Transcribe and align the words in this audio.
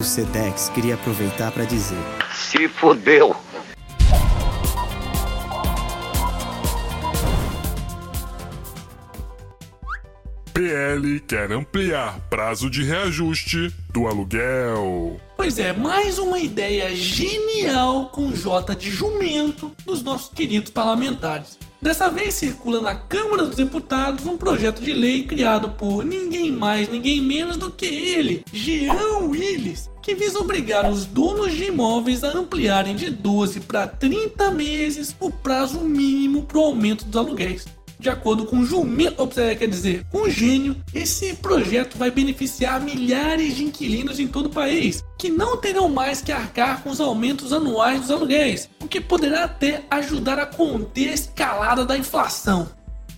O 0.00 0.04
Sedex 0.04 0.68
queria 0.68 0.94
aproveitar 0.94 1.50
para 1.50 1.64
dizer: 1.64 1.98
Se 2.32 2.68
fodeu! 2.68 3.34
PL 10.54 11.18
quer 11.26 11.50
ampliar 11.50 12.20
prazo 12.30 12.70
de 12.70 12.84
reajuste 12.84 13.74
do 13.92 14.06
aluguel. 14.06 15.20
Pois 15.36 15.58
é, 15.58 15.72
mais 15.72 16.16
uma 16.20 16.38
ideia 16.38 16.94
genial 16.94 18.10
com 18.10 18.30
J 18.30 18.76
de 18.76 18.92
jumento 18.92 19.72
dos 19.84 20.00
nossos 20.00 20.32
queridos 20.32 20.70
parlamentares. 20.70 21.58
Dessa 21.80 22.10
vez 22.10 22.34
circula 22.34 22.80
na 22.80 22.96
Câmara 22.96 23.44
dos 23.44 23.54
Deputados 23.54 24.26
um 24.26 24.36
projeto 24.36 24.82
de 24.82 24.92
lei 24.92 25.22
criado 25.22 25.70
por 25.70 26.04
ninguém 26.04 26.50
mais, 26.50 26.88
ninguém 26.88 27.22
menos 27.22 27.56
do 27.56 27.70
que 27.70 27.86
ele, 27.86 28.44
Jean 28.52 29.18
Willis, 29.22 29.88
que 30.02 30.12
visa 30.12 30.40
obrigar 30.40 30.90
os 30.90 31.04
donos 31.04 31.54
de 31.54 31.66
imóveis 31.66 32.24
a 32.24 32.36
ampliarem 32.36 32.96
de 32.96 33.10
12 33.10 33.60
para 33.60 33.86
30 33.86 34.50
meses 34.50 35.14
o 35.20 35.30
prazo 35.30 35.78
mínimo 35.80 36.42
para 36.42 36.58
o 36.58 36.64
aumento 36.64 37.04
dos 37.04 37.16
aluguéis. 37.16 37.64
De 37.98 38.08
acordo 38.08 38.46
com 38.46 38.60
o 38.60 38.64
Jumento, 38.64 39.26
quer 39.26 39.66
dizer, 39.66 40.04
com 40.10 40.30
gênio, 40.30 40.76
esse 40.94 41.34
projeto 41.34 41.98
vai 41.98 42.12
beneficiar 42.12 42.80
milhares 42.80 43.56
de 43.56 43.64
inquilinos 43.64 44.20
em 44.20 44.28
todo 44.28 44.46
o 44.46 44.50
país, 44.50 45.02
que 45.18 45.28
não 45.28 45.56
terão 45.56 45.88
mais 45.88 46.22
que 46.22 46.30
arcar 46.30 46.82
com 46.82 46.90
os 46.90 47.00
aumentos 47.00 47.52
anuais 47.52 48.02
dos 48.02 48.10
aluguéis, 48.12 48.70
o 48.80 48.86
que 48.86 49.00
poderá 49.00 49.44
até 49.44 49.82
ajudar 49.90 50.38
a 50.38 50.46
conter 50.46 51.08
a 51.08 51.14
escalada 51.14 51.84
da 51.84 51.98
inflação. 51.98 52.68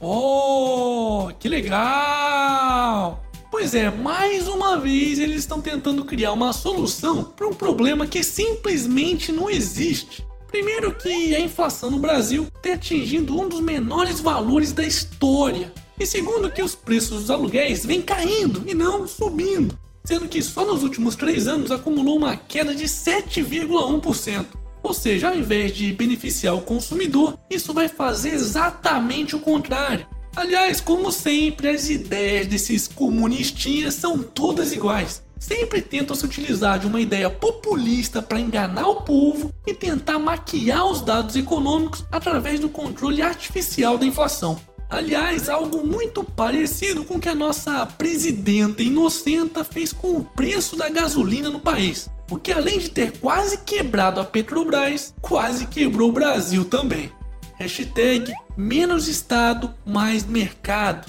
Oh, 0.00 1.28
que 1.38 1.46
legal! 1.46 3.22
Pois 3.50 3.74
é, 3.74 3.90
mais 3.90 4.48
uma 4.48 4.78
vez 4.78 5.18
eles 5.18 5.40
estão 5.40 5.60
tentando 5.60 6.06
criar 6.06 6.32
uma 6.32 6.54
solução 6.54 7.22
para 7.22 7.46
um 7.46 7.52
problema 7.52 8.06
que 8.06 8.22
simplesmente 8.22 9.30
não 9.30 9.50
existe. 9.50 10.24
Primeiro 10.50 10.92
que 10.92 11.34
a 11.36 11.38
inflação 11.38 11.92
no 11.92 12.00
Brasil 12.00 12.48
tem 12.60 12.72
atingido 12.72 13.40
um 13.40 13.48
dos 13.48 13.60
menores 13.60 14.18
valores 14.18 14.72
da 14.72 14.82
história. 14.82 15.72
E 15.98 16.04
segundo 16.04 16.50
que 16.50 16.60
os 16.60 16.74
preços 16.74 17.20
dos 17.20 17.30
aluguéis 17.30 17.86
vêm 17.86 18.02
caindo 18.02 18.64
e 18.66 18.74
não 18.74 19.06
subindo, 19.06 19.78
sendo 20.02 20.26
que 20.26 20.42
só 20.42 20.64
nos 20.64 20.82
últimos 20.82 21.14
três 21.14 21.46
anos 21.46 21.70
acumulou 21.70 22.16
uma 22.16 22.36
queda 22.36 22.74
de 22.74 22.86
7,1%. 22.86 24.46
Ou 24.82 24.92
seja, 24.92 25.28
ao 25.28 25.36
invés 25.36 25.72
de 25.72 25.92
beneficiar 25.92 26.56
o 26.56 26.62
consumidor, 26.62 27.38
isso 27.48 27.72
vai 27.72 27.88
fazer 27.88 28.30
exatamente 28.30 29.36
o 29.36 29.40
contrário. 29.40 30.04
Aliás, 30.34 30.80
como 30.80 31.12
sempre, 31.12 31.68
as 31.68 31.88
ideias 31.88 32.48
desses 32.48 32.88
comunistinhas 32.88 33.94
são 33.94 34.20
todas 34.20 34.72
iguais 34.72 35.22
sempre 35.40 35.80
tentam 35.80 36.14
se 36.14 36.24
utilizar 36.24 36.78
de 36.78 36.86
uma 36.86 37.00
ideia 37.00 37.30
populista 37.30 38.20
para 38.20 38.38
enganar 38.38 38.86
o 38.86 39.02
povo 39.02 39.52
e 39.66 39.74
tentar 39.74 40.18
maquiar 40.18 40.84
os 40.84 41.00
dados 41.00 41.34
econômicos 41.34 42.04
através 42.12 42.60
do 42.60 42.68
controle 42.68 43.22
artificial 43.22 43.96
da 43.96 44.04
inflação. 44.04 44.60
Aliás, 44.88 45.48
algo 45.48 45.86
muito 45.86 46.22
parecido 46.22 47.04
com 47.04 47.14
o 47.14 47.20
que 47.20 47.28
a 47.28 47.34
nossa 47.34 47.86
presidenta 47.86 48.82
inocenta 48.82 49.64
fez 49.64 49.92
com 49.92 50.16
o 50.16 50.24
preço 50.24 50.76
da 50.76 50.88
gasolina 50.88 51.48
no 51.48 51.60
país. 51.60 52.10
Porque 52.26 52.52
além 52.52 52.78
de 52.78 52.90
ter 52.90 53.18
quase 53.18 53.58
quebrado 53.58 54.20
a 54.20 54.24
Petrobras, 54.24 55.14
quase 55.20 55.66
quebrou 55.66 56.10
o 56.10 56.12
Brasil 56.12 56.64
também. 56.64 57.10
Hashtag 57.54 58.32
menos 58.56 59.06
Estado, 59.06 59.72
mais 59.86 60.24
mercado. 60.24 61.06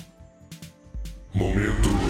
Momento. 1.33 2.00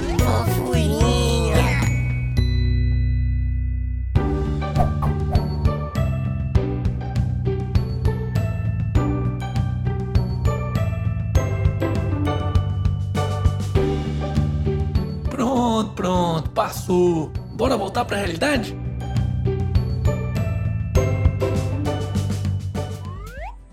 Pronto, 15.82 15.94
pronto, 15.94 16.50
passou. 16.52 17.32
Bora 17.56 17.76
voltar 17.76 18.06
para 18.06 18.18
a 18.18 18.20
realidade? 18.20 18.78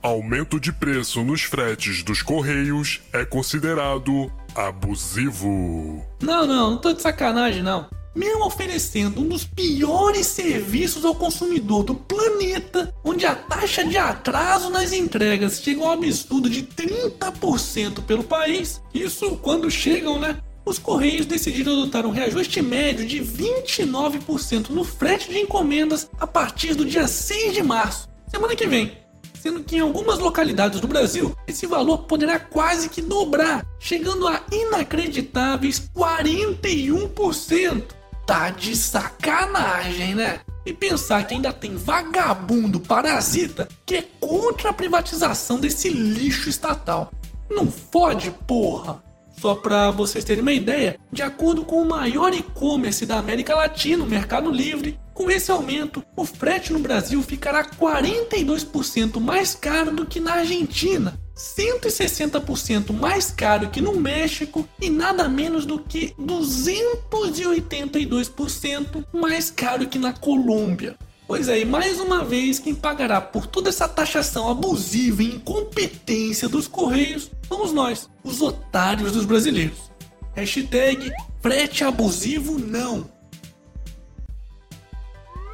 Aumento 0.00 0.58
de 0.58 0.72
preço 0.72 1.22
nos 1.22 1.42
fretes 1.42 2.02
dos 2.02 2.22
correios 2.22 3.02
é 3.12 3.26
considerado 3.26 4.32
abusivo. 4.54 6.02
Não, 6.22 6.46
não, 6.46 6.70
não 6.70 6.78
tô 6.78 6.94
de 6.94 7.02
sacanagem 7.02 7.62
não. 7.62 7.86
Mesmo 8.14 8.46
oferecendo 8.46 9.20
um 9.20 9.28
dos 9.28 9.44
piores 9.44 10.26
serviços 10.26 11.04
ao 11.04 11.14
consumidor 11.14 11.84
do 11.84 11.94
planeta, 11.94 12.92
onde 13.04 13.26
a 13.26 13.34
taxa 13.34 13.84
de 13.84 13.98
atraso 13.98 14.70
nas 14.70 14.92
entregas 14.92 15.60
chega 15.60 15.82
a 15.82 15.88
um 15.88 15.90
absurdo 15.90 16.48
de 16.48 16.62
30% 16.62 18.02
pelo 18.04 18.24
país, 18.24 18.80
isso 18.94 19.36
quando 19.36 19.70
chegam, 19.70 20.18
né? 20.18 20.38
Os 20.68 20.78
Correios 20.78 21.24
decidiram 21.24 21.72
adotar 21.72 22.04
um 22.04 22.10
reajuste 22.10 22.60
médio 22.60 23.06
de 23.06 23.20
29% 23.20 24.68
no 24.68 24.84
frete 24.84 25.30
de 25.30 25.38
encomendas 25.38 26.10
a 26.20 26.26
partir 26.26 26.74
do 26.74 26.84
dia 26.84 27.08
6 27.08 27.54
de 27.54 27.62
março, 27.62 28.06
semana 28.30 28.54
que 28.54 28.66
vem 28.66 28.92
sendo 29.40 29.62
que 29.64 29.76
em 29.76 29.80
algumas 29.80 30.18
localidades 30.18 30.80
do 30.80 30.88
Brasil 30.88 31.34
esse 31.46 31.64
valor 31.64 32.00
poderá 32.00 32.38
quase 32.40 32.90
que 32.90 33.00
dobrar, 33.00 33.64
chegando 33.78 34.28
a 34.28 34.42
inacreditáveis 34.52 35.88
41%. 35.96 37.84
Tá 38.26 38.50
de 38.50 38.76
sacanagem, 38.76 40.16
né? 40.16 40.40
E 40.66 40.72
pensar 40.74 41.26
que 41.26 41.32
ainda 41.32 41.50
tem 41.50 41.76
vagabundo 41.76 42.78
parasita 42.80 43.68
que 43.86 43.94
é 43.94 44.02
contra 44.20 44.68
a 44.68 44.74
privatização 44.74 45.58
desse 45.58 45.88
lixo 45.88 46.50
estatal. 46.50 47.10
Não 47.48 47.70
fode, 47.70 48.30
porra! 48.46 49.07
Só 49.40 49.54
para 49.54 49.92
vocês 49.92 50.24
terem 50.24 50.42
uma 50.42 50.52
ideia, 50.52 50.98
de 51.12 51.22
acordo 51.22 51.64
com 51.64 51.80
o 51.80 51.88
maior 51.88 52.34
e-commerce 52.34 53.06
da 53.06 53.18
América 53.18 53.54
Latina, 53.54 54.02
o 54.02 54.06
Mercado 54.06 54.50
Livre, 54.50 54.98
com 55.14 55.30
esse 55.30 55.48
aumento, 55.50 56.02
o 56.16 56.24
frete 56.24 56.72
no 56.72 56.80
Brasil 56.80 57.22
ficará 57.22 57.64
42% 57.64 59.20
mais 59.20 59.54
caro 59.54 59.92
do 59.92 60.06
que 60.06 60.18
na 60.18 60.32
Argentina, 60.34 61.16
160% 61.36 62.92
mais 62.92 63.30
caro 63.30 63.70
que 63.70 63.80
no 63.80 64.00
México 64.00 64.68
e 64.80 64.90
nada 64.90 65.28
menos 65.28 65.64
do 65.64 65.78
que 65.78 66.12
282% 66.20 69.04
mais 69.12 69.50
caro 69.50 69.86
que 69.86 70.00
na 70.00 70.12
Colômbia. 70.12 70.96
Pois 71.28 71.46
é, 71.46 71.60
e 71.60 71.64
mais 71.66 72.00
uma 72.00 72.24
vez, 72.24 72.58
quem 72.58 72.74
pagará 72.74 73.20
por 73.20 73.46
toda 73.46 73.68
essa 73.68 73.86
taxação 73.86 74.48
abusiva 74.48 75.22
e 75.22 75.34
incompetência 75.34 76.48
dos 76.48 76.66
Correios 76.66 77.30
somos 77.46 77.70
nós, 77.70 78.08
os 78.24 78.40
otários 78.40 79.12
dos 79.12 79.26
brasileiros. 79.26 79.92
Hashtag 80.34 81.12
frete 81.42 81.84
abusivo 81.84 82.58
não. 82.58 83.10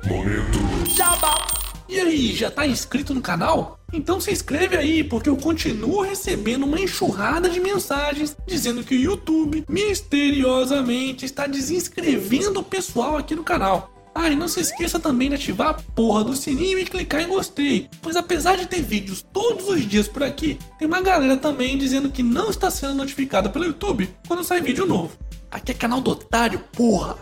Momento. 0.07 0.59
Jabá. 0.95 1.45
E 1.89 1.99
aí, 1.99 2.33
já 2.33 2.53
tá 2.53 2.65
inscrito 2.65 3.13
no 3.13 3.21
canal? 3.21 3.81
Então 3.93 4.21
se 4.21 4.31
inscreve 4.31 4.77
aí, 4.77 5.03
porque 5.03 5.29
eu 5.29 5.37
continuo 5.37 6.03
recebendo 6.03 6.67
uma 6.67 6.79
enxurrada 6.79 7.49
de 7.49 7.59
mensagens 7.59 8.37
dizendo 8.47 8.85
que 8.85 8.95
o 8.95 9.01
YouTube 9.01 9.65
misteriosamente 9.69 11.25
está 11.25 11.49
desinscrevendo 11.49 12.61
o 12.61 12.65
pessoal 12.65 13.17
aqui 13.17 13.35
no 13.35 13.43
canal. 13.43 13.94
Ah, 14.15 14.31
e 14.31 14.37
não 14.37 14.47
se 14.47 14.61
esqueça 14.61 15.01
também 15.01 15.29
de 15.29 15.35
ativar 15.35 15.71
a 15.71 15.75
porra 15.75 16.23
do 16.23 16.37
sininho 16.37 16.79
e 16.79 16.85
clicar 16.85 17.21
em 17.21 17.29
gostei, 17.29 17.89
pois 18.01 18.15
apesar 18.15 18.57
de 18.57 18.67
ter 18.67 18.81
vídeos 18.81 19.23
todos 19.33 19.69
os 19.69 19.87
dias 19.87 20.07
por 20.07 20.23
aqui, 20.23 20.57
tem 20.79 20.87
uma 20.87 21.01
galera 21.01 21.37
também 21.37 21.77
dizendo 21.77 22.11
que 22.11 22.23
não 22.23 22.49
está 22.49 22.71
sendo 22.71 22.95
notificada 22.95 23.49
pelo 23.49 23.65
YouTube 23.65 24.09
quando 24.29 24.45
sai 24.45 24.61
vídeo 24.61 24.87
novo. 24.87 25.17
Aqui 25.51 25.73
é 25.73 25.75
canal 25.75 26.01
do 26.01 26.13
otário, 26.13 26.61
porra! 26.73 27.19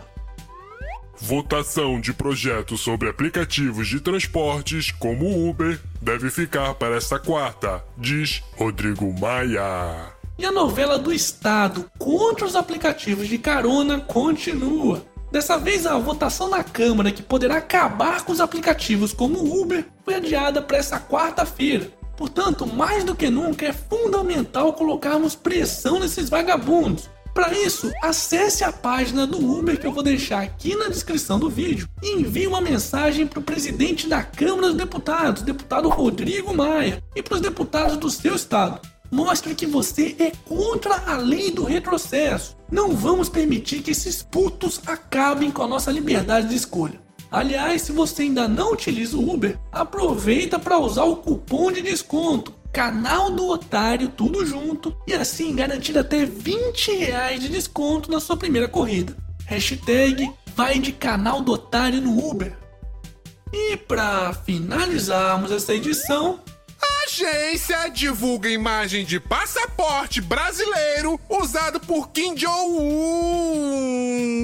Votação 1.19 2.01
de 2.01 2.13
projetos 2.13 2.81
sobre 2.81 3.09
aplicativos 3.09 3.87
de 3.87 3.99
transportes 3.99 4.91
como 4.91 5.25
o 5.25 5.49
Uber 5.49 5.79
deve 6.01 6.29
ficar 6.29 6.73
para 6.75 6.97
esta 6.97 7.17
quarta, 7.17 7.83
diz 7.97 8.43
Rodrigo 8.57 9.13
Maia. 9.19 10.13
E 10.37 10.45
a 10.45 10.51
novela 10.51 10.99
do 10.99 11.13
Estado 11.13 11.89
contra 11.97 12.45
os 12.45 12.55
aplicativos 12.55 13.27
de 13.27 13.37
carona 13.37 13.99
continua. 13.99 15.05
Dessa 15.33 15.57
vez, 15.57 15.87
a 15.87 15.97
votação 15.97 16.47
na 16.47 16.63
Câmara 16.63 17.11
que 17.11 17.23
poderá 17.23 17.57
acabar 17.57 18.23
com 18.23 18.31
os 18.31 18.39
aplicativos 18.39 19.13
como 19.13 19.39
o 19.39 19.61
Uber 19.63 19.83
foi 20.05 20.13
adiada 20.13 20.61
para 20.61 20.77
essa 20.77 20.99
quarta-feira. 20.99 21.91
Portanto, 22.15 22.67
mais 22.67 23.03
do 23.03 23.15
que 23.15 23.31
nunca 23.31 23.65
é 23.65 23.73
fundamental 23.73 24.73
colocarmos 24.73 25.33
pressão 25.33 25.99
nesses 25.99 26.29
vagabundos. 26.29 27.09
Para 27.33 27.51
isso, 27.51 27.91
acesse 28.03 28.63
a 28.63 28.71
página 28.71 29.25
do 29.25 29.39
Uber 29.39 29.79
que 29.79 29.87
eu 29.87 29.91
vou 29.91 30.03
deixar 30.03 30.43
aqui 30.43 30.75
na 30.75 30.87
descrição 30.87 31.39
do 31.39 31.49
vídeo 31.49 31.89
e 32.03 32.11
envie 32.11 32.45
uma 32.45 32.61
mensagem 32.61 33.25
para 33.25 33.39
o 33.39 33.43
presidente 33.43 34.07
da 34.07 34.21
Câmara 34.21 34.67
dos 34.67 34.77
Deputados, 34.77 35.41
deputado 35.41 35.89
Rodrigo 35.89 36.53
Maia, 36.53 37.03
e 37.15 37.23
para 37.23 37.33
os 37.33 37.41
deputados 37.41 37.97
do 37.97 38.07
seu 38.07 38.35
estado. 38.35 38.87
Mostre 39.13 39.53
que 39.53 39.67
você 39.67 40.15
é 40.17 40.31
contra 40.43 40.95
a 41.05 41.17
lei 41.17 41.51
do 41.51 41.63
retrocesso. 41.63 42.57
Não 42.71 42.95
vamos 42.95 43.29
permitir 43.29 43.83
que 43.83 43.91
esses 43.91 44.23
putos 44.23 44.81
acabem 44.87 45.51
com 45.51 45.61
a 45.61 45.67
nossa 45.67 45.91
liberdade 45.91 46.49
de 46.49 46.55
escolha. 46.55 46.99
Aliás, 47.29 47.83
se 47.83 47.91
você 47.91 48.23
ainda 48.23 48.47
não 48.47 48.71
utiliza 48.71 49.15
o 49.15 49.31
Uber, 49.31 49.59
aproveita 49.71 50.57
para 50.57 50.79
usar 50.79 51.03
o 51.03 51.17
cupom 51.17 51.71
de 51.71 51.83
desconto 51.83 52.55
canal 52.73 53.29
do 53.29 53.47
Otário, 53.49 54.09
tudo 54.09 54.43
junto, 54.47 54.97
e 55.05 55.13
assim 55.13 55.55
garantir 55.55 55.95
até 55.95 56.25
20 56.25 56.95
reais 56.95 57.39
de 57.39 57.49
desconto 57.49 58.09
na 58.09 58.19
sua 58.19 58.35
primeira 58.35 58.67
corrida. 58.67 59.15
Hashtag 59.45 60.31
vai 60.55 60.79
de 60.79 60.91
canal 60.91 61.39
do 61.39 61.51
Otário 61.51 62.01
no 62.01 62.17
Uber. 62.17 62.57
E 63.53 63.77
para 63.77 64.33
finalizarmos 64.33 65.51
essa 65.51 65.75
edição, 65.75 66.39
Agência 67.13 67.89
divulga 67.89 68.49
imagem 68.49 69.05
de 69.05 69.19
passaporte 69.19 70.19
brasileiro 70.19 71.19
usado 71.29 71.79
por 71.79 72.09
Kim 72.09 72.33
Jong-un. 72.33 72.89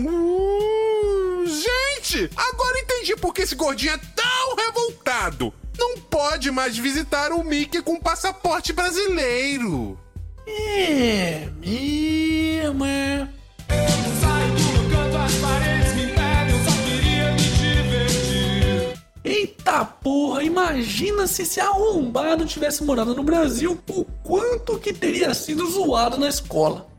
Uh, 0.07 1.45
gente, 1.47 2.29
agora 2.37 2.79
entendi 2.79 3.15
por 3.15 3.33
que 3.33 3.41
esse 3.41 3.55
gordinho 3.55 3.93
é 3.93 3.97
tão 3.97 4.55
revoltado. 4.55 5.51
Não 5.79 5.97
pode 5.97 6.51
mais 6.51 6.77
visitar 6.77 7.31
o 7.31 7.43
Mickey 7.43 7.81
com 7.81 7.99
passaporte 7.99 8.71
brasileiro. 8.71 9.97
é 10.45 11.49
mesmo, 11.59 12.85
é. 12.85 13.27
Eita 19.29 19.85
porra, 19.85 20.41
imagina 20.41 21.27
se 21.27 21.43
esse 21.43 21.59
arrombado 21.59 22.47
tivesse 22.47 22.83
morado 22.83 23.13
no 23.13 23.21
Brasil, 23.21 23.77
o 23.87 24.03
quanto 24.23 24.79
que 24.79 24.91
teria 24.91 25.35
sido 25.35 25.69
zoado 25.69 26.17
na 26.17 26.27
escola. 26.27 26.89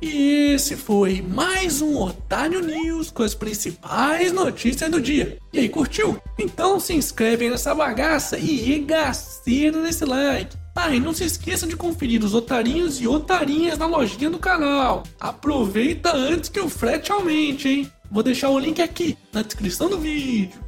E 0.00 0.52
esse 0.54 0.76
foi 0.76 1.20
mais 1.20 1.82
um 1.82 2.00
Otário 2.00 2.60
News 2.60 3.10
com 3.10 3.24
as 3.24 3.34
principais 3.34 4.32
notícias 4.32 4.88
do 4.88 5.00
dia. 5.00 5.38
E 5.52 5.58
aí, 5.58 5.68
curtiu? 5.68 6.22
Então 6.38 6.78
se 6.78 6.94
inscreve 6.94 7.50
nessa 7.50 7.74
bagaça 7.74 8.38
e 8.38 8.54
regaceira 8.54 9.82
nesse 9.82 10.04
like. 10.04 10.56
Ah, 10.76 10.94
e 10.94 11.00
não 11.00 11.12
se 11.12 11.24
esqueça 11.24 11.66
de 11.66 11.76
conferir 11.76 12.22
os 12.22 12.32
otarinhos 12.32 13.00
e 13.00 13.08
otarinhas 13.08 13.76
na 13.76 13.86
lojinha 13.86 14.30
do 14.30 14.38
canal. 14.38 15.02
Aproveita 15.18 16.14
antes 16.14 16.48
que 16.48 16.60
o 16.60 16.68
frete 16.68 17.10
aumente, 17.10 17.68
hein? 17.68 17.92
Vou 18.08 18.22
deixar 18.22 18.50
o 18.50 18.58
link 18.60 18.80
aqui 18.80 19.18
na 19.32 19.42
descrição 19.42 19.90
do 19.90 19.98
vídeo. 19.98 20.67